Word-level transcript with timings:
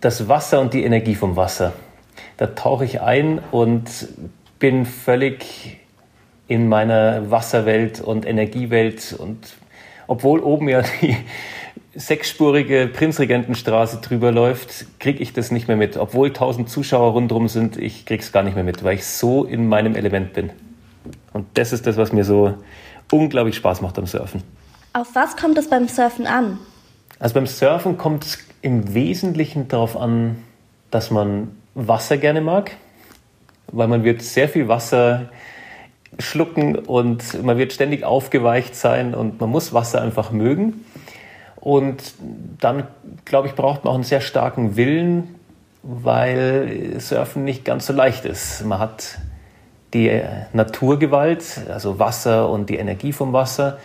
das 0.00 0.28
Wasser 0.28 0.60
und 0.60 0.74
die 0.74 0.84
Energie 0.84 1.14
vom 1.14 1.36
Wasser. 1.36 1.72
Da 2.36 2.46
tauche 2.46 2.84
ich 2.84 3.00
ein 3.00 3.40
und 3.50 4.08
bin 4.58 4.86
völlig 4.86 5.78
in 6.46 6.68
meiner 6.68 7.30
Wasserwelt 7.30 8.00
und 8.00 8.26
Energiewelt. 8.26 9.14
Und 9.18 9.56
obwohl 10.06 10.40
oben 10.40 10.68
ja 10.68 10.82
die 11.02 11.16
sechsspurige 11.94 12.88
Prinzregentenstraße 12.92 13.98
drüber 13.98 14.30
läuft, 14.30 14.86
kriege 15.00 15.22
ich 15.22 15.32
das 15.32 15.50
nicht 15.50 15.68
mehr 15.68 15.76
mit. 15.76 15.96
Obwohl 15.96 16.32
tausend 16.32 16.70
Zuschauer 16.70 17.12
rundherum 17.12 17.48
sind, 17.48 17.76
ich 17.76 18.06
krieg's 18.06 18.32
gar 18.32 18.42
nicht 18.42 18.54
mehr 18.54 18.64
mit, 18.64 18.84
weil 18.84 18.94
ich 18.94 19.06
so 19.06 19.44
in 19.44 19.68
meinem 19.68 19.96
Element 19.96 20.32
bin. 20.32 20.50
Und 21.32 21.46
das 21.54 21.72
ist 21.72 21.86
das, 21.86 21.96
was 21.96 22.12
mir 22.12 22.24
so 22.24 22.54
unglaublich 23.10 23.56
Spaß 23.56 23.80
macht 23.80 23.98
am 23.98 24.06
Surfen. 24.06 24.42
Auf 24.92 25.14
was 25.14 25.36
kommt 25.36 25.58
es 25.58 25.68
beim 25.68 25.88
Surfen 25.88 26.26
an? 26.26 26.58
Also 27.18 27.34
beim 27.34 27.46
Surfen 27.46 27.98
kommt 27.98 28.24
es 28.24 28.47
im 28.62 28.94
Wesentlichen 28.94 29.68
darauf 29.68 29.96
an, 29.96 30.42
dass 30.90 31.10
man 31.10 31.56
Wasser 31.74 32.16
gerne 32.16 32.40
mag, 32.40 32.72
weil 33.70 33.88
man 33.88 34.04
wird 34.04 34.22
sehr 34.22 34.48
viel 34.48 34.68
Wasser 34.68 35.28
schlucken 36.18 36.76
und 36.76 37.42
man 37.42 37.58
wird 37.58 37.72
ständig 37.72 38.04
aufgeweicht 38.04 38.74
sein 38.74 39.14
und 39.14 39.40
man 39.40 39.50
muss 39.50 39.72
Wasser 39.72 40.02
einfach 40.02 40.32
mögen. 40.32 40.84
Und 41.56 42.14
dann, 42.60 42.84
glaube 43.24 43.48
ich, 43.48 43.54
braucht 43.54 43.84
man 43.84 43.90
auch 43.90 43.96
einen 43.96 44.04
sehr 44.04 44.20
starken 44.20 44.76
Willen, 44.76 45.34
weil 45.82 46.94
Surfen 46.98 47.44
nicht 47.44 47.64
ganz 47.64 47.86
so 47.86 47.92
leicht 47.92 48.24
ist. 48.24 48.64
Man 48.64 48.78
hat 48.78 49.18
die 49.94 50.20
Naturgewalt, 50.52 51.60
also 51.68 51.98
Wasser 51.98 52.48
und 52.48 52.70
die 52.70 52.76
Energie 52.76 53.12
vom 53.12 53.32
Wasser. 53.32 53.78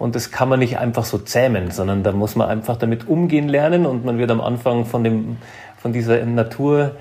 Und 0.00 0.14
das 0.14 0.30
kann 0.30 0.48
man 0.48 0.60
nicht 0.60 0.78
einfach 0.78 1.04
so 1.04 1.18
zähmen, 1.18 1.70
sondern 1.70 2.02
da 2.02 2.12
muss 2.12 2.34
man 2.34 2.48
einfach 2.48 2.78
damit 2.78 3.06
umgehen 3.06 3.50
lernen 3.50 3.84
und 3.84 4.02
man 4.02 4.16
wird 4.16 4.30
am 4.30 4.40
Anfang 4.40 4.86
von, 4.86 5.04
dem, 5.04 5.36
von 5.76 5.92
dieser 5.92 6.24
Natur 6.24 6.96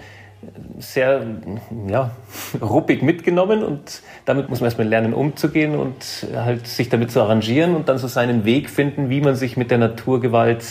sehr 0.79 1.25
ja, 1.87 2.11
ruppig 2.61 3.01
mitgenommen 3.01 3.63
und 3.63 4.01
damit 4.25 4.49
muss 4.49 4.59
man 4.59 4.65
erstmal 4.65 4.87
lernen 4.87 5.13
umzugehen 5.13 5.75
und 5.77 6.27
halt 6.35 6.67
sich 6.67 6.89
damit 6.89 7.09
zu 7.09 7.21
arrangieren 7.21 7.73
und 7.73 7.87
dann 7.87 7.97
so 7.99 8.09
seinen 8.09 8.43
Weg 8.43 8.69
finden, 8.69 9.09
wie 9.09 9.21
man 9.21 9.35
sich 9.35 9.55
mit 9.55 9.71
der 9.71 9.77
Naturgewalt 9.77 10.65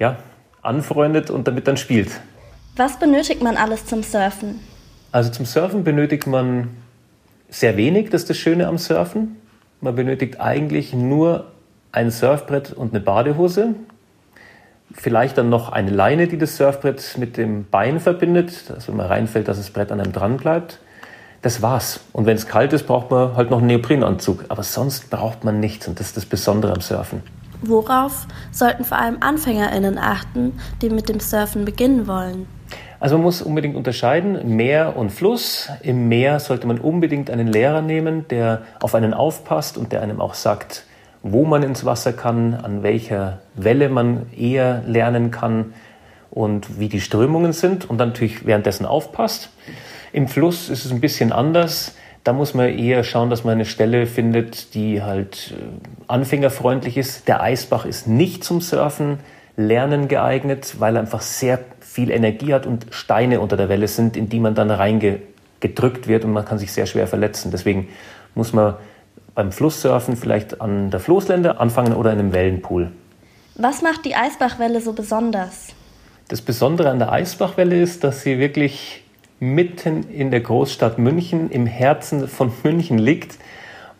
ja, 0.00 0.16
anfreundet 0.62 1.30
und 1.30 1.46
damit 1.46 1.68
dann 1.68 1.76
spielt. 1.76 2.10
Was 2.74 2.98
benötigt 2.98 3.40
man 3.40 3.56
alles 3.56 3.86
zum 3.86 4.02
Surfen? 4.02 4.58
Also 5.12 5.30
zum 5.30 5.46
Surfen 5.46 5.84
benötigt 5.84 6.26
man 6.26 6.70
sehr 7.48 7.76
wenig, 7.76 8.10
das 8.10 8.22
ist 8.22 8.30
das 8.30 8.36
Schöne 8.36 8.66
am 8.66 8.78
Surfen. 8.78 9.36
Man 9.80 9.94
benötigt 9.94 10.40
eigentlich 10.40 10.94
nur 10.94 11.46
ein 11.92 12.10
Surfbrett 12.10 12.72
und 12.72 12.92
eine 12.92 13.00
Badehose. 13.00 13.74
Vielleicht 14.92 15.36
dann 15.38 15.48
noch 15.48 15.70
eine 15.70 15.90
Leine, 15.90 16.28
die 16.28 16.38
das 16.38 16.56
Surfbrett 16.56 17.16
mit 17.18 17.36
dem 17.36 17.66
Bein 17.70 18.00
verbindet, 18.00 18.70
dass 18.70 18.88
wenn 18.88 18.96
man 18.96 19.06
reinfällt, 19.06 19.48
dass 19.48 19.58
das 19.58 19.70
Brett 19.70 19.92
an 19.92 20.00
einem 20.00 20.12
dran 20.12 20.36
bleibt. 20.36 20.80
Das 21.42 21.62
war's. 21.62 22.00
Und 22.12 22.26
wenn 22.26 22.36
es 22.36 22.46
kalt 22.46 22.72
ist, 22.72 22.86
braucht 22.86 23.10
man 23.10 23.36
halt 23.36 23.50
noch 23.50 23.58
einen 23.58 23.66
Neoprenanzug. 23.68 24.46
Aber 24.48 24.62
sonst 24.62 25.10
braucht 25.10 25.44
man 25.44 25.60
nichts 25.60 25.86
und 25.86 26.00
das 26.00 26.08
ist 26.08 26.16
das 26.16 26.26
Besondere 26.26 26.72
am 26.72 26.80
Surfen. 26.80 27.22
Worauf 27.62 28.26
sollten 28.52 28.84
vor 28.84 28.98
allem 28.98 29.18
AnfängerInnen 29.20 29.98
achten, 29.98 30.58
die 30.82 30.90
mit 30.90 31.08
dem 31.08 31.20
Surfen 31.20 31.64
beginnen 31.64 32.06
wollen? 32.06 32.46
Also 32.98 33.16
man 33.16 33.24
muss 33.24 33.42
unbedingt 33.42 33.76
unterscheiden 33.76 34.56
Meer 34.56 34.96
und 34.96 35.10
Fluss. 35.10 35.68
Im 35.82 36.08
Meer 36.08 36.40
sollte 36.40 36.66
man 36.66 36.78
unbedingt 36.78 37.30
einen 37.30 37.46
Lehrer 37.46 37.82
nehmen, 37.82 38.26
der 38.28 38.62
auf 38.80 38.94
einen 38.94 39.12
aufpasst 39.12 39.76
und 39.76 39.92
der 39.92 40.02
einem 40.02 40.20
auch 40.20 40.34
sagt, 40.34 40.84
wo 41.22 41.44
man 41.44 41.62
ins 41.62 41.84
Wasser 41.84 42.12
kann, 42.12 42.54
an 42.54 42.82
welcher 42.82 43.40
Welle 43.54 43.88
man 43.88 44.26
eher 44.36 44.82
lernen 44.86 45.30
kann 45.30 45.74
und 46.30 46.78
wie 46.78 46.88
die 46.88 47.00
Strömungen 47.00 47.52
sind 47.52 47.88
und 47.88 47.98
dann 47.98 48.08
natürlich 48.10 48.46
währenddessen 48.46 48.86
aufpasst. 48.86 49.50
Im 50.12 50.28
Fluss 50.28 50.70
ist 50.70 50.84
es 50.84 50.92
ein 50.92 51.00
bisschen 51.00 51.32
anders. 51.32 51.94
Da 52.24 52.32
muss 52.32 52.54
man 52.54 52.76
eher 52.76 53.04
schauen, 53.04 53.30
dass 53.30 53.44
man 53.44 53.54
eine 53.54 53.64
Stelle 53.64 54.06
findet, 54.06 54.74
die 54.74 55.02
halt 55.02 55.54
äh, 55.56 55.62
anfängerfreundlich 56.08 56.96
ist. 56.96 57.28
Der 57.28 57.40
Eisbach 57.40 57.84
ist 57.84 58.08
nicht 58.08 58.42
zum 58.42 58.60
Surfen 58.60 59.18
lernen 59.56 60.08
geeignet, 60.08 60.76
weil 60.78 60.96
er 60.96 61.00
einfach 61.00 61.22
sehr 61.22 61.58
viel 61.96 62.10
Energie 62.10 62.52
hat 62.52 62.66
und 62.66 62.88
Steine 62.90 63.40
unter 63.40 63.56
der 63.56 63.70
Welle 63.70 63.88
sind, 63.88 64.18
in 64.18 64.28
die 64.28 64.38
man 64.38 64.54
dann 64.54 64.70
reingedrückt 64.70 66.08
wird 66.08 66.26
und 66.26 66.32
man 66.34 66.44
kann 66.44 66.58
sich 66.58 66.70
sehr 66.70 66.84
schwer 66.84 67.06
verletzen. 67.06 67.50
Deswegen 67.50 67.88
muss 68.34 68.52
man 68.52 68.74
beim 69.34 69.50
Flusssurfen 69.50 70.14
vielleicht 70.14 70.60
an 70.60 70.90
der 70.90 71.00
Floßlände 71.00 71.58
anfangen 71.58 71.94
oder 71.94 72.12
in 72.12 72.18
einem 72.18 72.34
Wellenpool. 72.34 72.92
Was 73.54 73.80
macht 73.80 74.04
die 74.04 74.14
Eisbachwelle 74.14 74.82
so 74.82 74.92
besonders? 74.92 75.68
Das 76.28 76.42
Besondere 76.42 76.90
an 76.90 76.98
der 76.98 77.12
Eisbachwelle 77.12 77.80
ist, 77.80 78.04
dass 78.04 78.20
sie 78.20 78.38
wirklich 78.38 79.02
mitten 79.40 80.02
in 80.10 80.30
der 80.30 80.40
Großstadt 80.40 80.98
München, 80.98 81.50
im 81.50 81.64
Herzen 81.64 82.28
von 82.28 82.52
München 82.62 82.98
liegt 82.98 83.38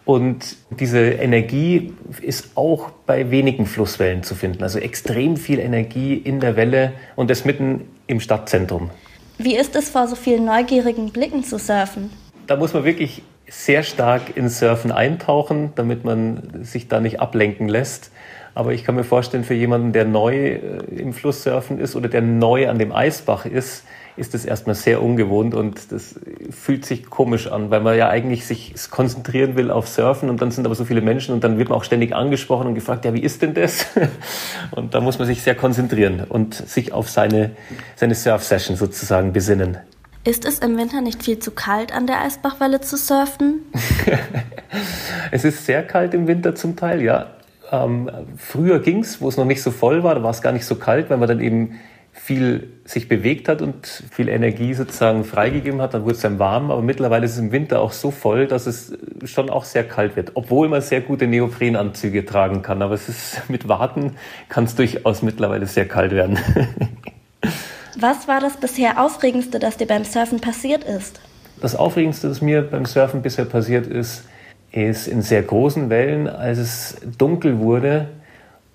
und 0.06 0.56
diese 0.70 1.00
Energie 1.00 1.92
ist 2.22 2.50
auch 2.54 2.90
bei 3.06 3.32
wenigen 3.32 3.66
Flusswellen 3.66 4.22
zu 4.22 4.36
finden. 4.36 4.62
Also 4.62 4.78
extrem 4.78 5.36
viel 5.36 5.58
Energie 5.58 6.14
in 6.14 6.38
der 6.38 6.54
Welle 6.54 6.92
und 7.16 7.28
das 7.28 7.44
mitten 7.44 7.88
im 8.06 8.20
Stadtzentrum. 8.20 8.90
Wie 9.36 9.56
ist 9.56 9.74
es 9.74 9.90
vor 9.90 10.06
so 10.06 10.14
vielen 10.14 10.44
neugierigen 10.44 11.10
Blicken 11.10 11.42
zu 11.42 11.58
surfen? 11.58 12.10
Da 12.46 12.54
muss 12.56 12.72
man 12.72 12.84
wirklich 12.84 13.22
sehr 13.48 13.82
stark 13.82 14.36
ins 14.36 14.58
Surfen 14.58 14.92
eintauchen, 14.92 15.72
damit 15.74 16.04
man 16.04 16.64
sich 16.64 16.88
da 16.88 17.00
nicht 17.00 17.20
ablenken 17.20 17.68
lässt. 17.68 18.10
Aber 18.54 18.72
ich 18.72 18.84
kann 18.84 18.94
mir 18.94 19.04
vorstellen, 19.04 19.44
für 19.44 19.54
jemanden, 19.54 19.92
der 19.92 20.06
neu 20.06 20.34
äh, 20.34 20.58
im 20.96 21.12
Flusssurfen 21.12 21.78
ist 21.78 21.94
oder 21.94 22.08
der 22.08 22.22
neu 22.22 22.68
an 22.68 22.78
dem 22.78 22.90
Eisbach 22.90 23.44
ist, 23.44 23.84
ist 24.16 24.32
das 24.32 24.46
erstmal 24.46 24.74
sehr 24.74 25.02
ungewohnt 25.02 25.54
und 25.54 25.92
das 25.92 26.18
fühlt 26.50 26.86
sich 26.86 27.10
komisch 27.10 27.48
an, 27.48 27.70
weil 27.70 27.80
man 27.80 27.96
ja 27.98 28.08
eigentlich 28.08 28.46
sich 28.46 28.74
konzentrieren 28.90 29.56
will 29.56 29.70
auf 29.70 29.88
Surfen 29.88 30.30
und 30.30 30.40
dann 30.40 30.50
sind 30.50 30.64
aber 30.64 30.74
so 30.74 30.86
viele 30.86 31.02
Menschen 31.02 31.34
und 31.34 31.44
dann 31.44 31.58
wird 31.58 31.68
man 31.68 31.76
auch 31.76 31.84
ständig 31.84 32.14
angesprochen 32.14 32.66
und 32.66 32.74
gefragt, 32.74 33.04
ja, 33.04 33.12
wie 33.12 33.20
ist 33.20 33.42
denn 33.42 33.52
das? 33.52 33.86
Und 34.70 34.94
da 34.94 35.00
muss 35.00 35.18
man 35.18 35.26
sich 35.26 35.42
sehr 35.42 35.54
konzentrieren 35.54 36.24
und 36.28 36.54
sich 36.54 36.92
auf 36.92 37.08
seine, 37.08 37.52
seine 37.94 38.14
Surf-Session 38.14 38.76
sozusagen 38.76 39.32
besinnen. 39.32 39.78
Ist 40.26 40.44
es 40.44 40.58
im 40.58 40.76
Winter 40.76 41.02
nicht 41.02 41.22
viel 41.22 41.38
zu 41.38 41.52
kalt, 41.52 41.94
an 41.94 42.08
der 42.08 42.20
Eisbachwelle 42.20 42.80
zu 42.80 42.96
surfen? 42.96 43.60
es 45.30 45.44
ist 45.44 45.64
sehr 45.64 45.84
kalt 45.84 46.14
im 46.14 46.26
Winter 46.26 46.56
zum 46.56 46.74
Teil, 46.74 47.00
ja. 47.00 47.28
Ähm, 47.70 48.10
früher 48.36 48.80
ging 48.80 49.00
es, 49.00 49.20
wo 49.20 49.28
es 49.28 49.36
noch 49.36 49.44
nicht 49.44 49.62
so 49.62 49.70
voll 49.70 50.02
war, 50.02 50.16
da 50.16 50.24
war 50.24 50.32
es 50.32 50.42
gar 50.42 50.50
nicht 50.50 50.64
so 50.64 50.74
kalt, 50.74 51.10
weil 51.10 51.18
man 51.18 51.28
dann 51.28 51.38
eben 51.38 51.78
viel 52.12 52.72
sich 52.84 53.08
bewegt 53.08 53.48
hat 53.48 53.62
und 53.62 53.86
viel 54.10 54.28
Energie 54.28 54.74
sozusagen 54.74 55.22
freigegeben 55.22 55.80
hat, 55.80 55.94
dann 55.94 56.02
wurde 56.02 56.14
es 56.14 56.22
dann 56.22 56.40
warm. 56.40 56.72
Aber 56.72 56.82
mittlerweile 56.82 57.24
ist 57.24 57.32
es 57.32 57.38
im 57.38 57.52
Winter 57.52 57.80
auch 57.80 57.92
so 57.92 58.10
voll, 58.10 58.48
dass 58.48 58.66
es 58.66 58.98
schon 59.24 59.48
auch 59.48 59.64
sehr 59.64 59.84
kalt 59.84 60.16
wird, 60.16 60.32
obwohl 60.34 60.68
man 60.68 60.80
sehr 60.80 61.02
gute 61.02 61.28
Neoprenanzüge 61.28 62.24
tragen 62.24 62.62
kann. 62.62 62.82
Aber 62.82 62.94
es 62.94 63.08
ist 63.08 63.42
mit 63.48 63.68
Warten 63.68 64.16
kann 64.48 64.64
es 64.64 64.74
durchaus 64.74 65.22
mittlerweile 65.22 65.66
sehr 65.66 65.86
kalt 65.86 66.10
werden. 66.10 66.36
Was 67.98 68.28
war 68.28 68.40
das 68.40 68.58
bisher 68.58 69.02
Aufregendste, 69.02 69.58
das 69.58 69.76
dir 69.76 69.86
beim 69.86 70.04
Surfen 70.04 70.40
passiert 70.40 70.84
ist? 70.84 71.20
Das 71.60 71.74
Aufregendste, 71.74 72.28
das 72.28 72.42
mir 72.42 72.62
beim 72.62 72.84
Surfen 72.84 73.22
bisher 73.22 73.46
passiert 73.46 73.86
ist, 73.86 74.24
ist 74.70 75.08
in 75.08 75.22
sehr 75.22 75.42
großen 75.42 75.88
Wellen, 75.88 76.28
als 76.28 76.58
es 76.58 76.96
dunkel 77.16 77.58
wurde, 77.58 78.08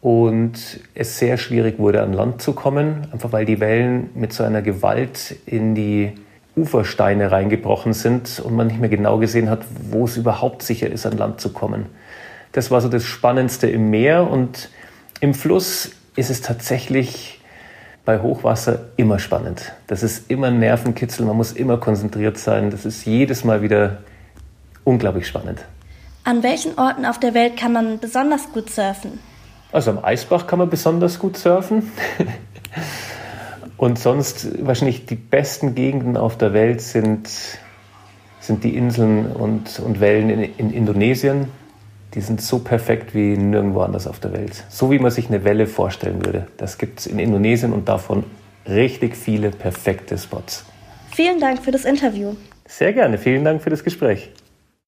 und 0.01 0.79
es 0.95 1.19
sehr 1.19 1.37
schwierig 1.37 1.77
wurde, 1.77 2.01
an 2.01 2.13
Land 2.13 2.41
zu 2.41 2.53
kommen, 2.53 3.07
einfach 3.11 3.31
weil 3.31 3.45
die 3.45 3.59
Wellen 3.59 4.09
mit 4.15 4.33
so 4.33 4.43
einer 4.43 4.63
Gewalt 4.63 5.35
in 5.45 5.75
die 5.75 6.13
Ufersteine 6.55 7.31
reingebrochen 7.31 7.93
sind 7.93 8.39
und 8.39 8.55
man 8.55 8.67
nicht 8.67 8.79
mehr 8.79 8.89
genau 8.89 9.19
gesehen 9.19 9.49
hat, 9.49 9.63
wo 9.91 10.05
es 10.05 10.17
überhaupt 10.17 10.63
sicher 10.63 10.89
ist, 10.89 11.05
an 11.05 11.17
Land 11.17 11.39
zu 11.39 11.53
kommen. 11.53 11.85
Das 12.51 12.71
war 12.71 12.81
so 12.81 12.89
das 12.89 13.05
Spannendste 13.05 13.69
im 13.69 13.91
Meer 13.91 14.29
und 14.29 14.69
im 15.21 15.33
Fluss 15.35 15.91
ist 16.15 16.31
es 16.31 16.41
tatsächlich 16.41 17.39
bei 18.05 18.19
Hochwasser 18.19 18.79
immer 18.97 19.19
spannend. 19.19 19.73
Das 19.87 20.03
ist 20.03 20.29
immer 20.31 20.47
ein 20.47 20.59
Nervenkitzel, 20.59 21.25
man 21.25 21.37
muss 21.37 21.51
immer 21.51 21.77
konzentriert 21.77 22.37
sein. 22.37 22.71
Das 22.71 22.85
ist 22.85 23.05
jedes 23.05 23.43
Mal 23.43 23.61
wieder 23.61 23.99
unglaublich 24.83 25.27
spannend. 25.27 25.63
An 26.23 26.43
welchen 26.43 26.77
Orten 26.77 27.05
auf 27.05 27.19
der 27.19 27.33
Welt 27.33 27.57
kann 27.57 27.73
man 27.73 27.99
besonders 27.99 28.51
gut 28.51 28.69
surfen? 28.69 29.19
Also 29.71 29.91
am 29.91 30.03
Eisbach 30.03 30.47
kann 30.47 30.59
man 30.59 30.69
besonders 30.69 31.19
gut 31.19 31.37
surfen. 31.37 31.91
Und 33.77 33.97
sonst 33.97 34.63
wahrscheinlich 34.65 35.07
die 35.07 35.15
besten 35.15 35.73
Gegenden 35.73 36.15
auf 36.15 36.37
der 36.37 36.53
Welt 36.53 36.81
sind, 36.81 37.27
sind 38.39 38.63
die 38.63 38.75
Inseln 38.75 39.31
und, 39.31 39.79
und 39.79 39.99
Wellen 39.99 40.29
in, 40.29 40.55
in 40.57 40.71
Indonesien. 40.71 41.47
Die 42.13 42.21
sind 42.21 42.41
so 42.41 42.59
perfekt 42.59 43.15
wie 43.15 43.37
nirgendwo 43.37 43.81
anders 43.81 44.05
auf 44.05 44.19
der 44.19 44.33
Welt. 44.33 44.65
So 44.69 44.91
wie 44.91 44.99
man 44.99 45.11
sich 45.11 45.27
eine 45.27 45.43
Welle 45.43 45.65
vorstellen 45.65 46.25
würde. 46.25 46.47
Das 46.57 46.77
gibt 46.77 46.99
es 46.99 47.07
in 47.07 47.19
Indonesien 47.19 47.71
und 47.71 47.87
davon 47.87 48.25
richtig 48.67 49.15
viele 49.15 49.49
perfekte 49.49 50.17
Spots. 50.17 50.65
Vielen 51.11 51.39
Dank 51.39 51.63
für 51.63 51.71
das 51.71 51.85
Interview. 51.85 52.35
Sehr 52.65 52.93
gerne. 52.93 53.17
Vielen 53.17 53.43
Dank 53.43 53.61
für 53.61 53.69
das 53.69 53.83
Gespräch. 53.83 54.29